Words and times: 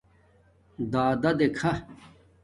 دادادکھ 0.91 1.63